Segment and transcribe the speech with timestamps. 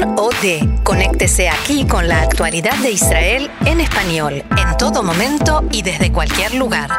[0.00, 0.68] con o de.
[0.82, 6.54] Conéctese aquí con la actualidad de Israel en español, en todo momento y desde cualquier
[6.54, 6.90] lugar.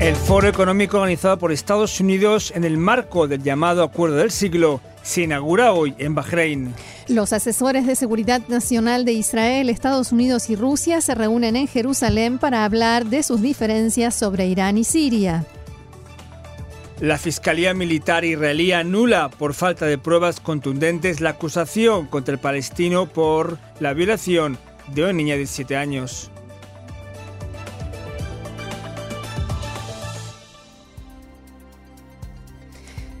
[0.00, 4.80] El foro económico organizado por Estados Unidos en el marco del llamado Acuerdo del Siglo
[5.02, 6.74] se inaugura hoy en Bahrein.
[7.08, 12.38] Los asesores de seguridad nacional de Israel, Estados Unidos y Rusia se reúnen en Jerusalén
[12.38, 15.46] para hablar de sus diferencias sobre Irán y Siria.
[17.00, 23.06] La Fiscalía Militar israelí anula por falta de pruebas contundentes la acusación contra el palestino
[23.06, 26.32] por la violación de una niña de 7 años.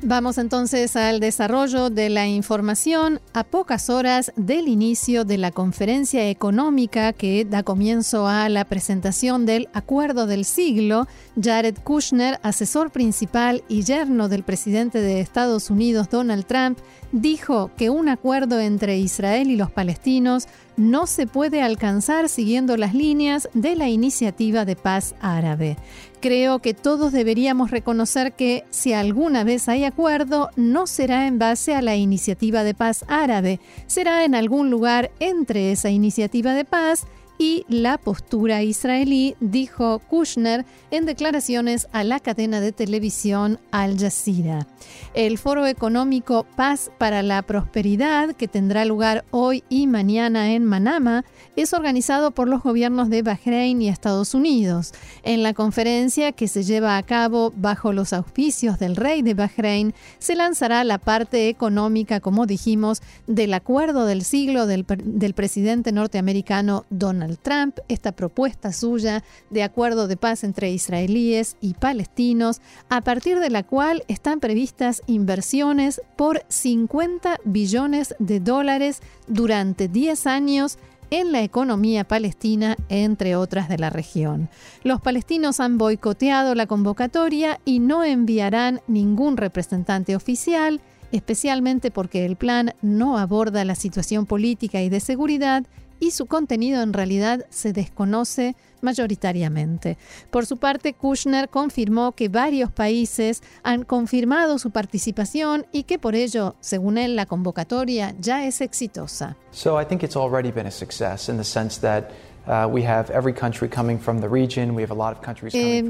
[0.02, 6.30] Vamos entonces al desarrollo de la información a pocas horas del inicio de la conferencia
[6.30, 11.08] económica que da comienzo a la presentación del Acuerdo del Siglo.
[11.42, 16.78] Jared Kushner, asesor principal y yerno del presidente de Estados Unidos Donald Trump,
[17.10, 20.46] dijo que un acuerdo entre Israel y los palestinos
[20.78, 25.76] no se puede alcanzar siguiendo las líneas de la iniciativa de paz árabe.
[26.20, 31.74] Creo que todos deberíamos reconocer que si alguna vez hay acuerdo, no será en base
[31.74, 37.06] a la iniciativa de paz árabe, será en algún lugar entre esa iniciativa de paz
[37.38, 44.66] y la postura israelí, dijo Kushner en declaraciones a la cadena de televisión Al Jazeera.
[45.14, 51.24] El Foro Económico Paz para la Prosperidad, que tendrá lugar hoy y mañana en Manama,
[51.54, 54.92] es organizado por los gobiernos de Bahrein y Estados Unidos.
[55.22, 59.94] En la conferencia, que se lleva a cabo bajo los auspicios del rey de Bahrein,
[60.18, 66.84] se lanzará la parte económica, como dijimos, del acuerdo del siglo del, del presidente norteamericano
[66.90, 73.40] Donald Trump, esta propuesta suya de acuerdo de paz entre israelíes y palestinos, a partir
[73.40, 80.78] de la cual están previstas inversiones por 50 billones de dólares durante 10 años
[81.10, 84.48] en la economía palestina, entre otras de la región.
[84.82, 90.80] Los palestinos han boicoteado la convocatoria y no enviarán ningún representante oficial,
[91.12, 95.64] especialmente porque el plan no aborda la situación política y de seguridad
[96.00, 99.98] y su contenido en realidad se desconoce mayoritariamente.
[100.30, 106.14] Por su parte, Kushner confirmó que varios países han confirmado su participación y que por
[106.14, 109.36] ello, según él, la convocatoria ya es exitosa.
[109.50, 112.10] So I think it's already been a success in the sense that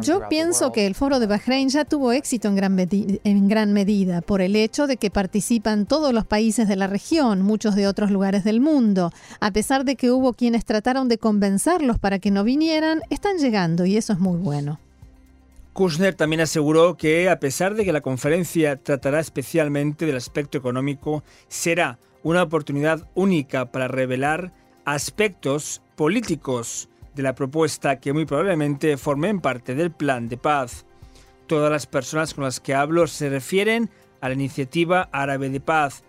[0.01, 4.21] yo pienso que el foro de Bahrein ya tuvo éxito en gran, en gran medida
[4.23, 8.11] por el hecho de que participan todos los países de la región, muchos de otros
[8.11, 9.13] lugares del mundo.
[9.41, 13.87] A pesar de que hubo quienes trataron de convencerlos para que no vinieran, están llegando
[13.87, 14.81] y eso es muy bueno.
[15.75, 21.23] Kushner también aseguró que, a pesar de que la conferencia tratará especialmente del aspecto económico,
[21.47, 24.53] será una oportunidad única para revelar
[24.95, 30.87] aspectos políticos de la propuesta que muy probablemente formen parte del plan de paz.
[31.47, 33.91] Todas las personas con las que hablo se refieren
[34.21, 36.05] a la iniciativa árabe de paz.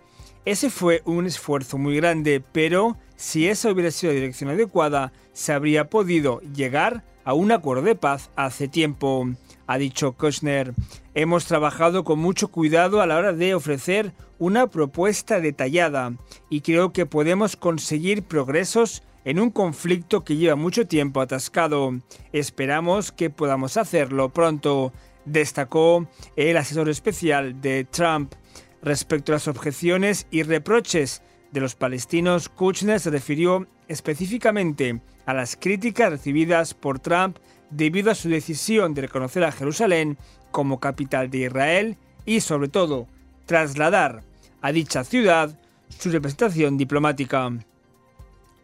[0.46, 5.52] Ese fue un esfuerzo muy grande, pero si esa hubiera sido la dirección adecuada, se
[5.52, 9.28] habría podido llegar a un acuerdo de paz hace tiempo,
[9.70, 10.74] ha dicho Kushner.
[11.14, 16.12] Hemos trabajado con mucho cuidado a la hora de ofrecer una propuesta detallada
[16.48, 21.92] y creo que podemos conseguir progresos en un conflicto que lleva mucho tiempo atascado.
[22.32, 24.92] Esperamos que podamos hacerlo pronto,
[25.24, 28.34] destacó el asesor especial de Trump.
[28.82, 35.54] Respecto a las objeciones y reproches de los palestinos, Kushner se refirió específicamente a las
[35.54, 37.38] críticas recibidas por Trump
[37.70, 40.18] debido a su decisión de reconocer a Jerusalén
[40.50, 43.06] como capital de Israel y, sobre todo,
[43.46, 44.22] trasladar
[44.60, 45.58] a dicha ciudad
[45.88, 47.50] su representación diplomática.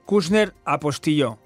[0.05, 1.39] Kushner apostilló,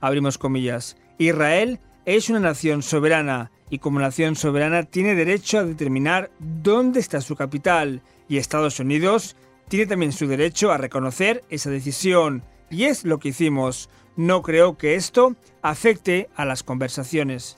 [0.00, 6.30] abrimos comillas, Israel es una nación soberana y como nación soberana tiene derecho a determinar
[6.38, 9.36] dónde está su capital y Estados Unidos
[9.68, 13.88] tiene también su derecho a reconocer esa decisión y es lo que hicimos.
[14.18, 17.56] No creo que esto afecte a las conversaciones.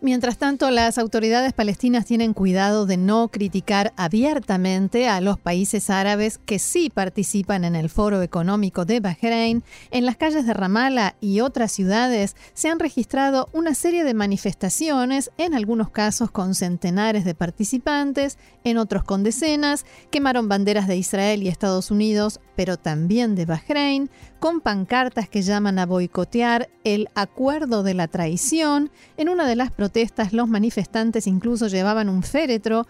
[0.00, 6.38] Mientras tanto, las autoridades palestinas tienen cuidado de no criticar abiertamente a los países árabes
[6.46, 9.64] que sí participan en el Foro Económico de Bahrein.
[9.90, 15.32] En las calles de Ramallah y otras ciudades se han registrado una serie de manifestaciones,
[15.36, 21.42] en algunos casos con centenares de participantes, en otros con decenas, quemaron banderas de Israel
[21.42, 24.10] y Estados Unidos, pero también de Bahrein,
[24.40, 28.90] con pancartas que llaman a boicotear el acuerdo de la traición.
[29.16, 32.88] En una de las protestas los manifestantes incluso llevaban un féretro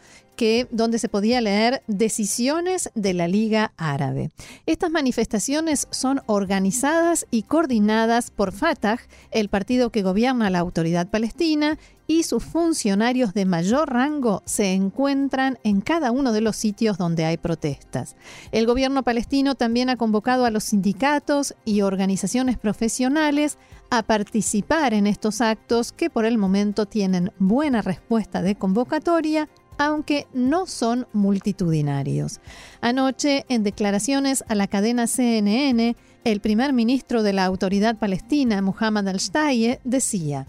[0.71, 4.31] donde se podía leer decisiones de la Liga Árabe.
[4.67, 9.01] Estas manifestaciones son organizadas y coordinadas por Fatah,
[9.33, 11.77] el partido que gobierna la autoridad palestina,
[12.11, 17.27] y sus funcionarios de mayor rango se encuentran en cada uno de los sitios donde
[17.27, 18.17] hay protestas.
[18.51, 23.59] El gobierno palestino también ha convocado a los sindicatos y organizaciones profesionales
[23.91, 30.27] a participar en estos actos que por el momento tienen buena respuesta de convocatoria aunque
[30.33, 32.41] no son multitudinarios.
[32.81, 39.09] Anoche, en declaraciones a la cadena CNN, el primer ministro de la autoridad palestina, Muhammad
[39.09, 40.47] al-Shtaye, decía,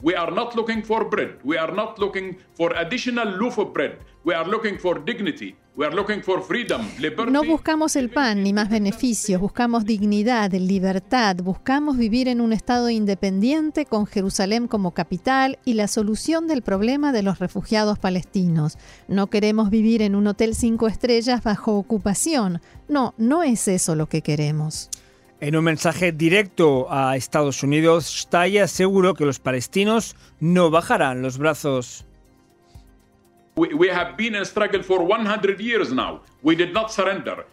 [0.00, 1.38] We are not looking for bread.
[1.42, 3.98] We are not looking for additional loaf of bread.
[4.24, 5.56] We are looking for dignity.
[7.30, 12.88] No buscamos el pan ni más beneficios, buscamos dignidad, libertad, buscamos vivir en un Estado
[12.88, 18.78] independiente con Jerusalén como capital y la solución del problema de los refugiados palestinos.
[19.06, 22.62] No queremos vivir en un hotel cinco estrellas bajo ocupación.
[22.88, 24.88] No, no es eso lo que queremos.
[25.40, 31.36] En un mensaje directo a Estados Unidos, Staya aseguró que los palestinos no bajarán los
[31.36, 32.05] brazos.
[33.56, 36.20] We, have been in struggle for 100 years now.
[36.42, 37.46] We did not surrender.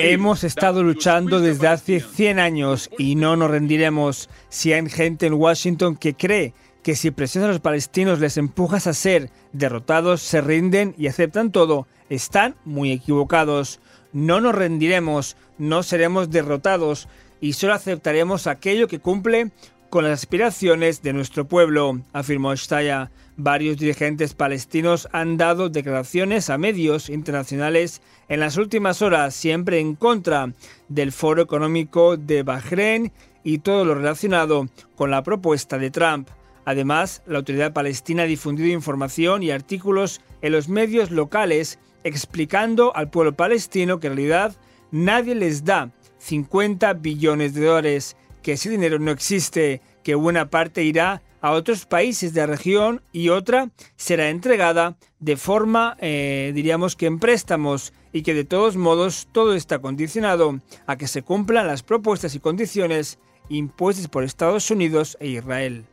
[0.00, 4.28] Hemos estado luchando desde hace 100 años y no nos rendiremos.
[4.48, 6.52] Si hay gente en Washington que cree
[6.82, 11.52] que si presionas a los palestinos les empujas a ser derrotados, se rinden y aceptan
[11.52, 13.80] todo, están muy equivocados.
[14.12, 17.08] No nos rendiremos, no seremos derrotados
[17.40, 19.50] y solo aceptaremos aquello que cumple
[19.90, 23.10] con las aspiraciones de nuestro pueblo, afirmó Staya.
[23.36, 29.94] Varios dirigentes palestinos han dado declaraciones a medios internacionales en las últimas horas, siempre en
[29.94, 30.52] contra
[30.88, 33.12] del Foro Económico de Bahrein
[33.44, 36.28] y todo lo relacionado con la propuesta de Trump.
[36.64, 43.10] Además, la autoridad palestina ha difundido información y artículos en los medios locales explicando al
[43.10, 44.56] pueblo palestino que en realidad
[44.90, 48.16] nadie les da 50 billones de dólares,
[48.46, 53.02] que ese dinero no existe, que buena parte irá a otros países de la región
[53.10, 58.76] y otra será entregada de forma, eh, diríamos que en préstamos y que de todos
[58.76, 64.70] modos todo está condicionado a que se cumplan las propuestas y condiciones impuestas por Estados
[64.70, 65.84] Unidos e Israel.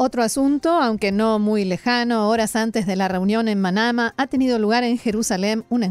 [0.00, 4.60] Otro asunto, aunque no muy lejano, horas antes de la reunión en Manama, ha tenido
[4.60, 5.82] lugar en Jerusalén un,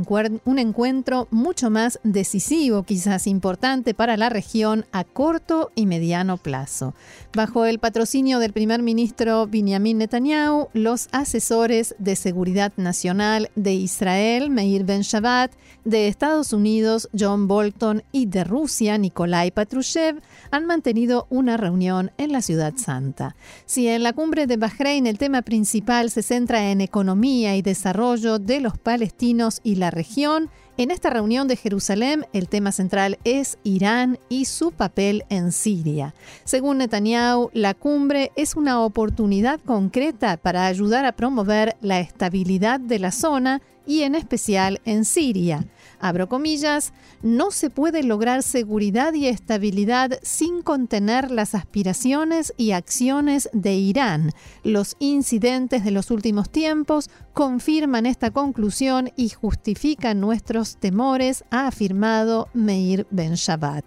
[0.46, 6.94] un, encuentro mucho más decisivo, quizás importante para la región a corto y mediano plazo.
[7.36, 14.50] Bajo el patrocinio del primer ministro Benjamin Netanyahu, los asesores de seguridad nacional de Israel,
[14.50, 15.52] Meir Ben Shabbat,
[15.84, 22.32] de Estados Unidos, John Bolton, y de Rusia, Nikolai Patrushev, han mantenido una reunión en
[22.32, 23.36] la Ciudad Santa.
[23.66, 28.38] Si en la cumbre de Bahrein el tema principal se centra en economía y desarrollo
[28.38, 33.58] de los palestinos y la región, en esta reunión de Jerusalén, el tema central es
[33.64, 36.14] Irán y su papel en Siria.
[36.44, 43.00] Según Netanyahu, la cumbre es una oportunidad concreta para ayudar a promover la estabilidad de
[43.00, 45.66] la zona y en especial en Siria
[46.00, 53.50] abro comillas, no se puede lograr seguridad y estabilidad sin contener las aspiraciones y acciones
[53.54, 54.32] de Irán.
[54.64, 62.50] Los incidentes de los últimos tiempos confirman esta conclusión y justifican nuestros temores, ha afirmado
[62.54, 63.86] Meir Ben Shabbat.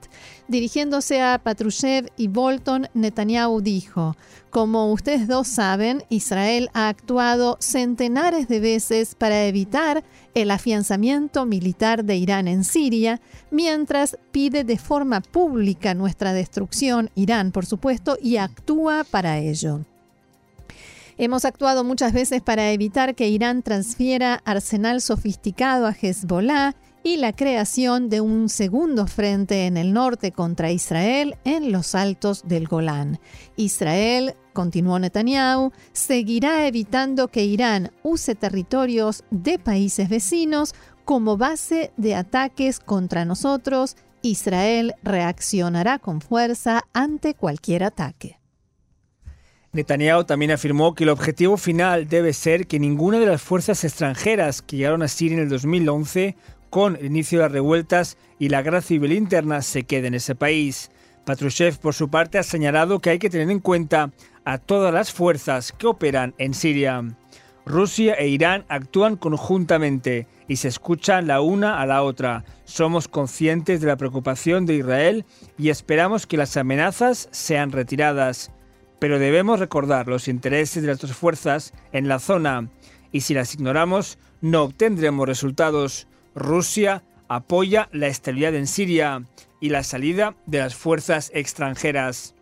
[0.50, 4.16] Dirigiéndose a Patrushev y Bolton, Netanyahu dijo,
[4.50, 10.02] como ustedes dos saben, Israel ha actuado centenares de veces para evitar
[10.34, 13.20] el afianzamiento militar de Irán en Siria,
[13.52, 19.84] mientras pide de forma pública nuestra destrucción, Irán por supuesto, y actúa para ello.
[21.16, 27.34] Hemos actuado muchas veces para evitar que Irán transfiera arsenal sofisticado a Hezbollah y la
[27.34, 33.18] creación de un segundo frente en el norte contra Israel en los altos del Golán.
[33.56, 42.14] Israel, continuó Netanyahu, seguirá evitando que Irán use territorios de países vecinos como base de
[42.14, 43.96] ataques contra nosotros.
[44.22, 48.38] Israel reaccionará con fuerza ante cualquier ataque.
[49.72, 54.62] Netanyahu también afirmó que el objetivo final debe ser que ninguna de las fuerzas extranjeras
[54.62, 56.36] que llegaron a Siria en el 2011
[56.70, 60.34] con el inicio de las revueltas y la guerra civil interna se quede en ese
[60.34, 60.90] país.
[61.24, 64.10] Patrushev, por su parte, ha señalado que hay que tener en cuenta
[64.44, 67.04] a todas las fuerzas que operan en Siria.
[67.66, 72.44] Rusia e Irán actúan conjuntamente y se escuchan la una a la otra.
[72.64, 75.24] Somos conscientes de la preocupación de Israel
[75.58, 78.50] y esperamos que las amenazas sean retiradas.
[78.98, 82.68] pero debemos recordar los intereses de nuestras fuerzas en la zona
[83.12, 86.06] y si las ignoramos no obtendremos resultados.
[86.34, 89.22] Rusia apoya la estabilidad en Siria
[89.60, 92.34] y la salida de las fuerzas extranjeras.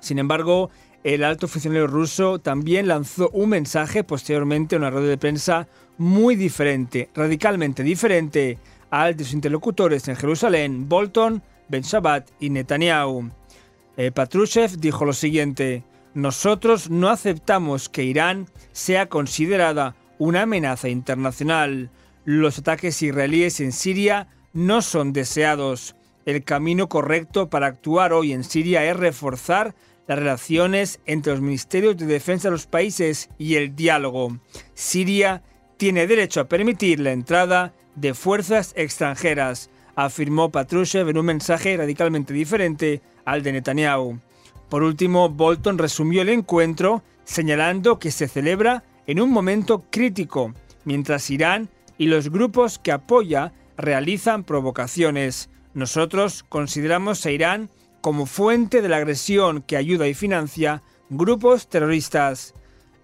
[0.00, 0.70] Sin embargo,
[1.04, 6.36] el alto funcionario ruso también lanzó un mensaje posteriormente en una rueda de prensa muy
[6.36, 8.58] diferente, radicalmente diferente
[8.90, 13.30] al de sus interlocutores en Jerusalén, Bolton, Ben Shabbat y Netanyahu.
[13.96, 21.90] Eh, Patrushev dijo lo siguiente, nosotros no aceptamos que Irán sea considerada una amenaza internacional.
[22.24, 25.96] Los ataques israelíes en Siria no son deseados.
[26.24, 29.74] El camino correcto para actuar hoy en Siria es reforzar
[30.06, 34.38] las relaciones entre los ministerios de defensa de los países y el diálogo.
[34.74, 35.42] Siria
[35.76, 42.32] tiene derecho a permitir la entrada de fuerzas extranjeras, afirmó Patrushev en un mensaje radicalmente
[42.32, 44.20] diferente al de Netanyahu.
[44.68, 51.28] Por último, Bolton resumió el encuentro señalando que se celebra en un momento crítico, mientras
[51.30, 51.68] Irán
[51.98, 55.50] y los grupos que apoya realizan provocaciones.
[55.74, 57.70] Nosotros consideramos a Irán
[58.00, 62.54] como fuente de la agresión que ayuda y financia grupos terroristas.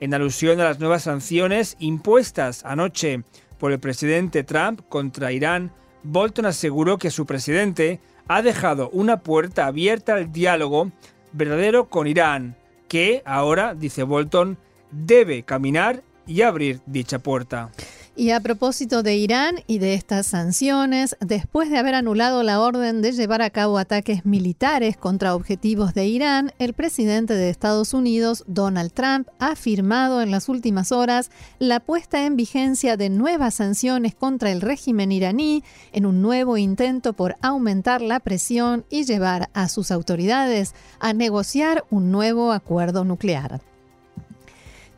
[0.00, 3.23] En alusión a las nuevas sanciones impuestas anoche
[3.59, 9.66] por el presidente Trump contra Irán, Bolton aseguró que su presidente ha dejado una puerta
[9.66, 10.92] abierta al diálogo
[11.33, 12.57] verdadero con Irán,
[12.88, 14.59] que ahora, dice Bolton,
[14.90, 17.71] debe caminar y abrir dicha puerta.
[18.18, 23.00] Y a propósito de Irán y de estas sanciones, después de haber anulado la orden
[23.00, 28.42] de llevar a cabo ataques militares contra objetivos de Irán, el presidente de Estados Unidos,
[28.48, 34.16] Donald Trump, ha firmado en las últimas horas la puesta en vigencia de nuevas sanciones
[34.16, 39.68] contra el régimen iraní en un nuevo intento por aumentar la presión y llevar a
[39.68, 43.60] sus autoridades a negociar un nuevo acuerdo nuclear.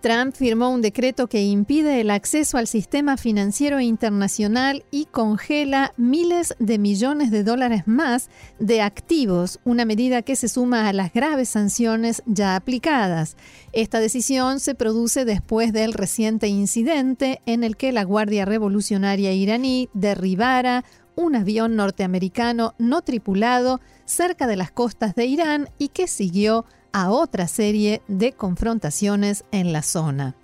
[0.01, 6.55] Trump firmó un decreto que impide el acceso al sistema financiero internacional y congela miles
[6.59, 11.51] de millones de dólares más de activos, una medida que se suma a las graves
[11.51, 13.37] sanciones ya aplicadas.
[13.73, 19.91] Esta decisión se produce después del reciente incidente en el que la Guardia Revolucionaria iraní
[19.93, 20.85] derribara
[21.17, 27.11] un avión norteamericano no tripulado cerca de las costas de Irán y que siguió a
[27.11, 30.35] otra serie de confrontaciones en la zona.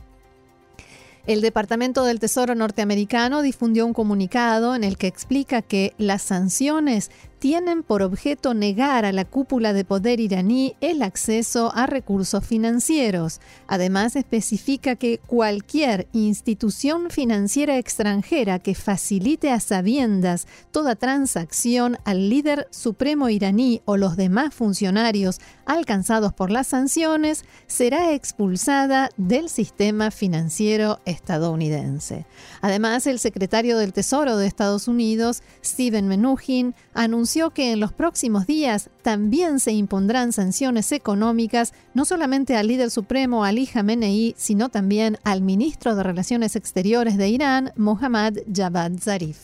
[1.26, 7.11] El Departamento del Tesoro norteamericano difundió un comunicado en el que explica que las sanciones
[7.38, 13.40] tienen por objeto negar a la cúpula de poder iraní el acceso a recursos financieros.
[13.66, 22.69] Además, especifica que cualquier institución financiera extranjera que facilite a sabiendas toda transacción al líder
[22.71, 31.00] supremo iraní o los demás funcionarios alcanzados por las sanciones será expulsada del sistema financiero
[31.05, 32.25] estadounidense.
[32.62, 38.47] Además, el secretario del Tesoro de Estados Unidos, Steven Mnuchin, anunció que en los próximos
[38.47, 45.18] días también se impondrán sanciones económicas no solamente al líder supremo Ali Khamenei, sino también
[45.25, 49.38] al ministro de Relaciones Exteriores de Irán, Mohammad Javad Zarif.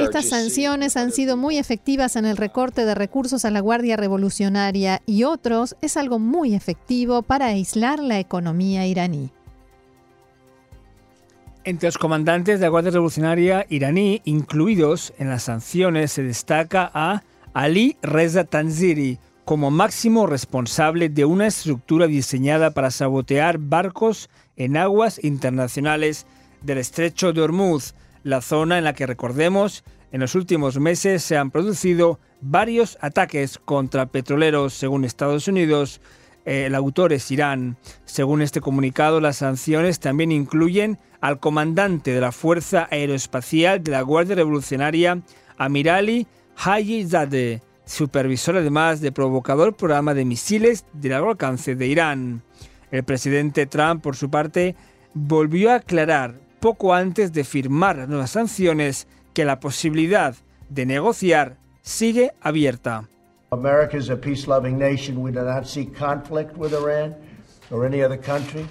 [0.00, 5.00] Estas sanciones han sido muy efectivas en el recorte de recursos a la Guardia Revolucionaria
[5.06, 9.30] y otros es algo muy efectivo para aislar la economía iraní.
[11.66, 17.22] Entre los comandantes de la Guardia Revolucionaria iraní incluidos en las sanciones se destaca a
[17.54, 25.24] Ali Reza Tanziri como máximo responsable de una estructura diseñada para sabotear barcos en aguas
[25.24, 26.26] internacionales
[26.60, 27.94] del estrecho de Hormuz,
[28.24, 33.56] la zona en la que recordemos en los últimos meses se han producido varios ataques
[33.56, 36.02] contra petroleros según Estados Unidos.
[36.44, 37.76] Eh, el autor es Irán.
[38.04, 44.02] Según este comunicado, las sanciones también incluyen al comandante de la Fuerza Aeroespacial de la
[44.02, 45.22] Guardia Revolucionaria,
[45.56, 52.42] Amirali Haji Zadeh, supervisor además de provocador programa de misiles de largo alcance de Irán.
[52.90, 54.76] El presidente Trump, por su parte,
[55.14, 60.34] volvió a aclarar poco antes de firmar las nuevas sanciones que la posibilidad
[60.68, 63.08] de negociar sigue abierta.
[63.54, 65.22] America is a peace-loving nation.
[65.22, 67.14] We do not seek conflict with Iran
[67.70, 68.66] or any other country.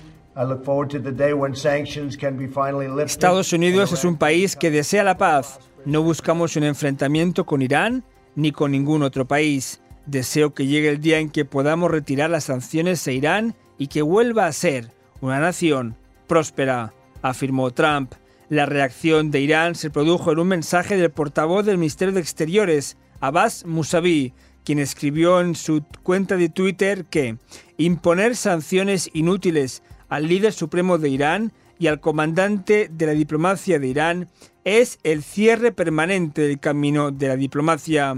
[3.06, 5.60] Estados Unidos es un país que desea la paz.
[5.86, 8.04] No buscamos un enfrentamiento con Irán
[8.36, 9.80] ni con ningún otro país.
[10.08, 14.02] Deseo que llegue el día en que podamos retirar las sanciones a Irán y que
[14.02, 14.90] vuelva a ser
[15.22, 15.96] una nación
[16.28, 18.14] próspera, afirmó Trump.
[18.50, 22.98] La reacción de Irán se produjo en un mensaje del portavoz del Ministerio de Exteriores,
[23.20, 27.38] Abbas Musavi, quien escribió en su cuenta de Twitter que
[27.78, 33.88] imponer sanciones inútiles al líder supremo de Irán y al comandante de la diplomacia de
[33.88, 34.30] Irán
[34.64, 38.16] es el cierre permanente del camino de la diplomacia.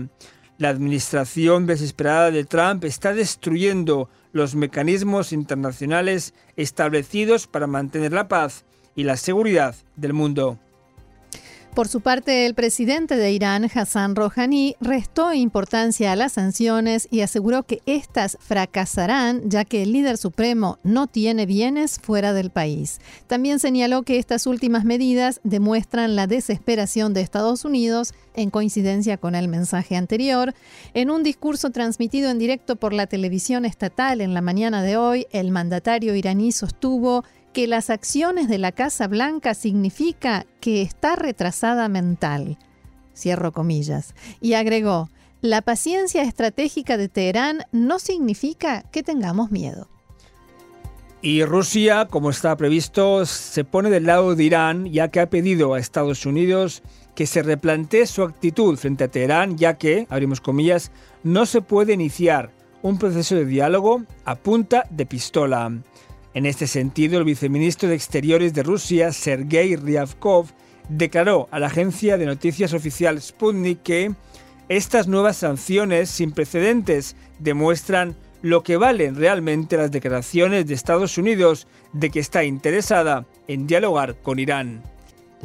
[0.57, 8.65] La administración desesperada de Trump está destruyendo los mecanismos internacionales establecidos para mantener la paz
[8.95, 10.59] y la seguridad del mundo.
[11.75, 17.19] Por su parte, el presidente de Irán, Hassan Rouhani, restó importancia a las sanciones y
[17.19, 23.01] aseguró que éstas fracasarán ya que el líder supremo no tiene bienes fuera del país.
[23.27, 29.35] También señaló que estas últimas medidas demuestran la desesperación de Estados Unidos en coincidencia con
[29.35, 30.53] el mensaje anterior.
[30.93, 35.27] En un discurso transmitido en directo por la televisión estatal en la mañana de hoy,
[35.33, 41.87] el mandatario iraní sostuvo que las acciones de la Casa Blanca significa que está retrasada
[41.87, 42.57] mental.
[43.15, 44.13] Cierro comillas.
[44.41, 45.09] Y agregó,
[45.39, 49.87] la paciencia estratégica de Teherán no significa que tengamos miedo.
[51.21, 55.73] Y Rusia, como está previsto, se pone del lado de Irán, ya que ha pedido
[55.73, 56.83] a Estados Unidos
[57.15, 60.91] que se replantee su actitud frente a Teherán, ya que, abrimos comillas,
[61.23, 65.71] no se puede iniciar un proceso de diálogo a punta de pistola.
[66.35, 70.47] En este sentido, el viceministro de Exteriores de Rusia, Sergei Ryabkov,
[70.89, 74.13] declaró a la agencia de noticias oficial Sputnik que
[74.67, 81.67] estas nuevas sanciones sin precedentes demuestran lo que valen realmente las declaraciones de Estados Unidos
[81.93, 84.83] de que está interesada en dialogar con Irán.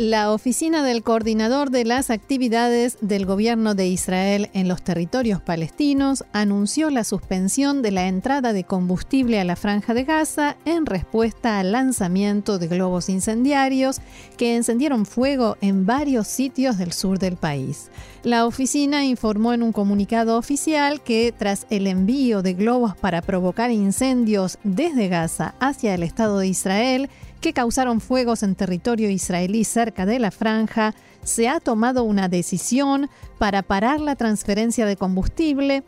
[0.01, 6.25] La oficina del coordinador de las actividades del gobierno de Israel en los territorios palestinos
[6.33, 11.59] anunció la suspensión de la entrada de combustible a la franja de Gaza en respuesta
[11.59, 14.01] al lanzamiento de globos incendiarios
[14.39, 17.91] que encendieron fuego en varios sitios del sur del país.
[18.23, 23.71] La oficina informó en un comunicado oficial que tras el envío de globos para provocar
[23.71, 30.07] incendios desde Gaza hacia el Estado de Israel, que causaron fuegos en territorio israelí cerca
[30.07, 35.83] de la franja, se ha tomado una decisión para parar la transferencia de combustible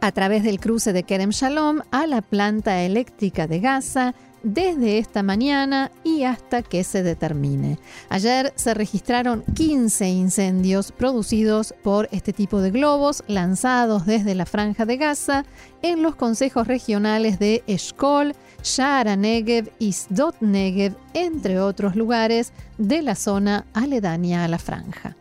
[0.00, 4.14] a través del cruce de Kerem Shalom a la planta eléctrica de Gaza
[4.46, 7.78] desde esta mañana y hasta que se determine.
[8.08, 14.86] Ayer se registraron 15 incendios producidos por este tipo de globos lanzados desde la franja
[14.86, 15.44] de Gaza
[15.82, 23.02] en los consejos regionales de Eshkol, Shara Negev y Sdot Negev, entre otros lugares de
[23.02, 25.16] la zona aledaña a la franja.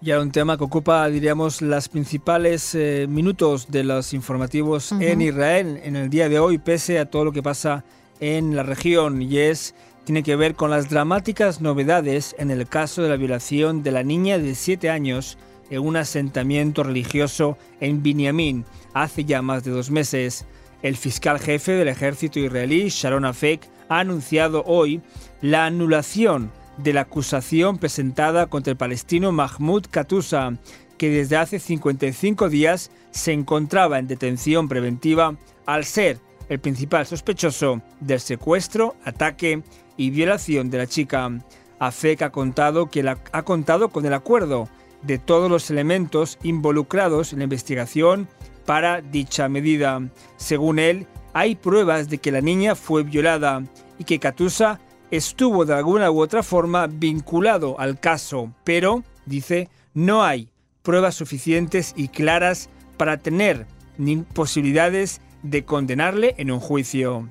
[0.00, 5.80] Ya un tema que ocupa, diríamos, las principales eh, minutos de los informativos en Israel
[5.82, 7.84] en el día de hoy, pese a todo lo que pasa
[8.20, 13.02] en la región, y es tiene que ver con las dramáticas novedades en el caso
[13.02, 15.36] de la violación de la niña de 7 años
[15.68, 20.46] en un asentamiento religioso en Binyamin hace ya más de dos meses.
[20.80, 25.02] El fiscal jefe del ejército israelí, Sharon Afek, ha anunciado hoy
[25.42, 30.56] la anulación de la acusación presentada contra el palestino Mahmoud Katusa,
[30.96, 37.82] que desde hace 55 días se encontraba en detención preventiva al ser el principal sospechoso
[38.00, 39.62] del secuestro, ataque
[39.96, 41.30] y violación de la chica.
[41.78, 44.68] Afek ha contado que ha contado con el acuerdo
[45.02, 48.28] de todos los elementos involucrados en la investigación
[48.66, 50.00] para dicha medida.
[50.36, 53.62] Según él, hay pruebas de que la niña fue violada
[53.98, 54.80] y que Katusa
[55.10, 60.48] estuvo de alguna u otra forma vinculado al caso, pero, dice, no hay
[60.82, 67.28] pruebas suficientes y claras para tener ni posibilidades de condenarle en un juicio.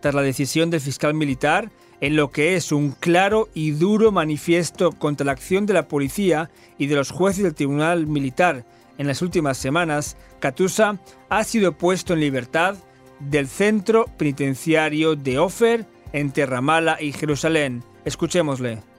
[0.00, 4.92] Tras la decisión del fiscal militar, en lo que es un claro y duro manifiesto
[4.92, 8.64] contra la acción de la policía y de los jueces del Tribunal Militar
[8.98, 10.98] en las últimas semanas, Katusa
[11.28, 12.76] ha sido puesto en libertad
[13.18, 17.82] del centro penitenciario de Ofer entre Ramallah y Jerusalén.
[18.04, 18.93] Escuchémosle.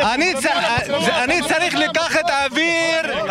[0.00, 0.90] אני צריך
[1.24, 3.28] אני צריך לקחת אוויר,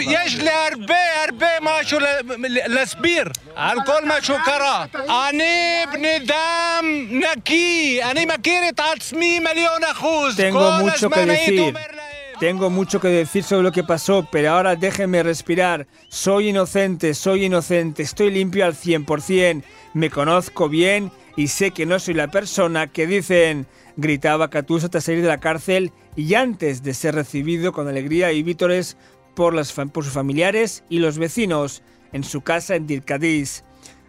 [0.00, 1.98] יש לי הרבה הרבה משהו
[2.44, 3.24] להסביר
[3.56, 4.84] על כל מה שהוא קרה.
[5.28, 10.40] אני בני דם נקי, אני מכיר את עצמי מיליון אחוז.
[10.52, 11.99] כל הזמן הייתי אומר...
[12.40, 15.86] Tengo mucho que decir sobre lo que pasó, pero ahora déjenme respirar.
[16.08, 21.98] Soy inocente, soy inocente, estoy limpio al 100%, me conozco bien y sé que no
[21.98, 23.66] soy la persona que dicen,
[23.98, 28.42] gritaba Catusa tras salir de la cárcel y antes de ser recibido con alegría y
[28.42, 28.96] vítores
[29.36, 31.82] por, las, por sus familiares y los vecinos
[32.14, 33.64] en su casa en Dirkadis.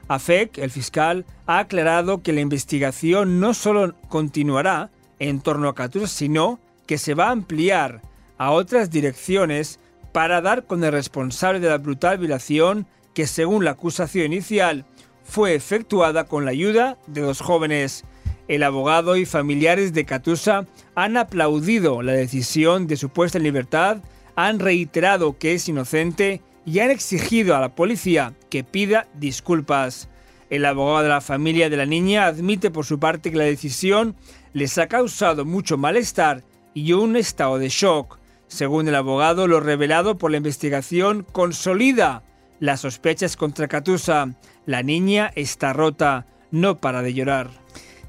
[0.07, 4.89] AFEC, el fiscal, ha aclarado que la investigación no solo continuará
[5.19, 8.09] en torno a Catusa, sino que se va a ampliar
[8.41, 9.79] a otras direcciones
[10.13, 14.83] para dar con el responsable de la brutal violación que según la acusación inicial
[15.23, 18.03] fue efectuada con la ayuda de dos jóvenes.
[18.47, 23.97] El abogado y familiares de Catusa han aplaudido la decisión de su puesta en libertad,
[24.35, 30.09] han reiterado que es inocente y han exigido a la policía que pida disculpas.
[30.49, 34.15] El abogado de la familia de la niña admite por su parte que la decisión
[34.53, 36.41] les ha causado mucho malestar
[36.73, 38.19] y un estado de shock.
[38.51, 42.21] Según el abogado, lo revelado por la investigación consolida
[42.59, 44.35] las sospechas contra Catusa.
[44.65, 47.49] La niña está rota, no para de llorar.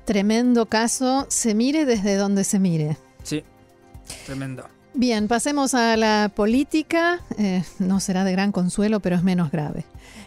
[0.05, 2.97] Tremendo caso, se mire desde donde se mire.
[3.23, 3.45] Sí,
[4.27, 4.67] tremendo.
[4.95, 7.21] Bien, pasemos a la política.
[7.39, 9.85] Eh, no será de gran consuelo, pero es menos grave.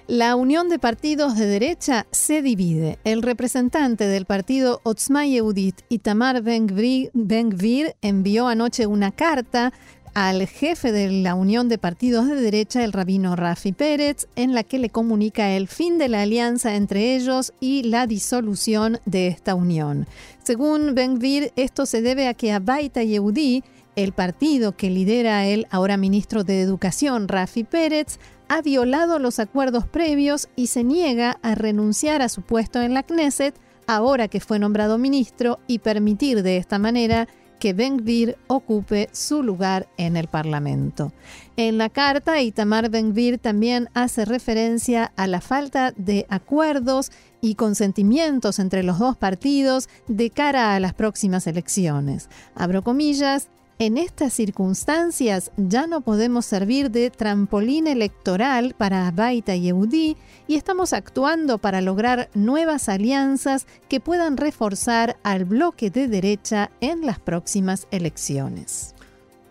[0.08, 3.00] La unión de partidos de derecha se divide.
[3.04, 9.74] El representante del partido Otzma Yehudit, Itamar Ben-Gvir, envió anoche una carta
[10.16, 14.64] al jefe de la Unión de Partidos de Derecha, el rabino Rafi Pérez, en la
[14.64, 19.56] que le comunica el fin de la alianza entre ellos y la disolución de esta
[19.56, 20.08] unión.
[20.42, 23.66] Según Ben-Gvir, esto se debe a que Abaita Yehudi,
[23.98, 29.86] el partido que lidera el ahora ministro de Educación, Rafi Pérez, ha violado los acuerdos
[29.86, 33.54] previos y se niega a renunciar a su puesto en la Knesset
[33.86, 37.28] ahora que fue nombrado ministro y permitir de esta manera
[37.60, 41.12] que Ben-Gvir ocupe su lugar en el Parlamento.
[41.58, 48.60] En la carta, Itamar Ben-Gvir también hace referencia a la falta de acuerdos y consentimientos
[48.60, 52.30] entre los dos partidos de cara a las próximas elecciones.
[52.56, 59.70] Abro comillas, en estas circunstancias ya no podemos servir de trampolín electoral para Baita y
[59.70, 60.16] Eudí
[60.48, 67.06] y estamos actuando para lograr nuevas alianzas que puedan reforzar al bloque de derecha en
[67.06, 68.96] las próximas elecciones.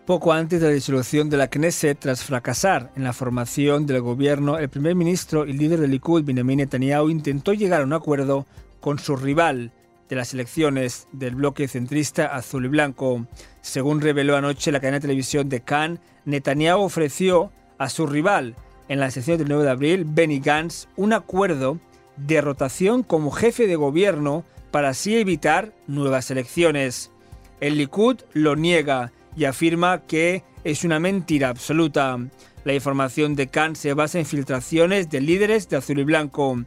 [0.07, 4.59] Poco antes de la disolución de la Knesset, tras fracasar en la formación del gobierno,
[4.59, 8.45] el primer ministro y líder del Likud, Benjamin Netanyahu, intentó llegar a un acuerdo
[8.81, 9.71] con su rival,
[10.09, 13.25] de las elecciones del bloque centrista azul y blanco.
[13.61, 18.55] Según reveló anoche la cadena de televisión de Cannes, Netanyahu ofreció a su rival
[18.87, 21.79] en la sesión del 9 de abril, Benny Gantz, un acuerdo
[22.17, 27.11] de rotación como jefe de gobierno para así evitar nuevas elecciones.
[27.59, 32.17] El Likud lo niega y afirma que es una mentira absoluta.
[32.63, 36.63] La información de Khan se basa en filtraciones de líderes de azul y blanco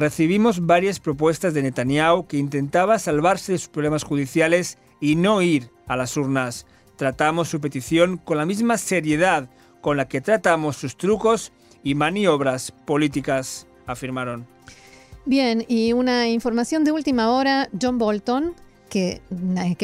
[0.00, 5.70] recibimos varias propuestas de Netanyahu que intentaba salvarse de sus problemas judiciales y no ir
[5.86, 6.66] a las urnas.
[6.96, 9.48] Tratamos su petición con la misma seriedad
[9.80, 14.46] con la que tratamos sus trucos y maniobras políticas, afirmaron.
[15.26, 18.54] Bien, y una información de última hora, John Bolton,
[18.90, 19.22] que,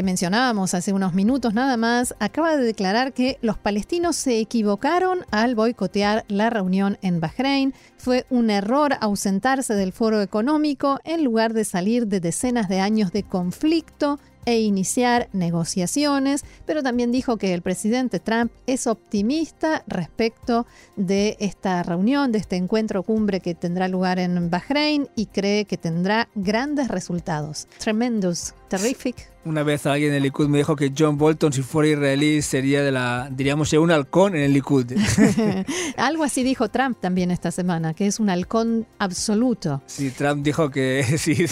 [0.04, 5.54] mencionábamos hace unos minutos nada más, acaba de declarar que los palestinos se equivocaron al
[5.54, 7.72] boicotear la reunión en Bahrein.
[7.96, 13.12] Fue un error ausentarse del foro económico en lugar de salir de decenas de años
[13.12, 20.66] de conflicto e iniciar negociaciones, pero también dijo que el presidente Trump es optimista respecto
[20.96, 25.76] de esta reunión, de este encuentro cumbre que tendrá lugar en Bahrein y cree que
[25.76, 27.66] tendrá grandes resultados.
[27.78, 29.30] Tremendous, terrific.
[29.44, 32.82] Una vez alguien en el Likud me dijo que John Bolton, si fuera israelí, sería
[32.82, 34.92] de la, diríamos, un halcón en el Likud.
[35.96, 39.82] Algo así dijo Trump también esta semana, que es un halcón absoluto.
[39.86, 41.46] Sí, Trump dijo que, sí,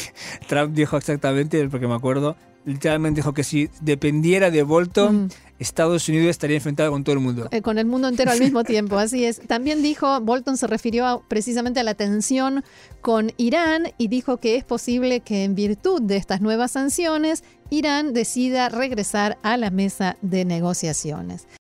[0.48, 5.28] Trump dijo exactamente, porque me acuerdo, literalmente dijo que si dependiera de Bolton, mm.
[5.58, 7.48] Estados Unidos estaría enfrentado con todo el mundo.
[7.50, 9.40] Eh, con el mundo entero al mismo tiempo, así es.
[9.46, 12.64] También dijo, Bolton se refirió precisamente a la tensión
[13.00, 18.12] con Irán y dijo que es posible que en virtud de estas nuevas sanciones, Irán
[18.12, 21.46] decida regresar a la mesa de negociaciones.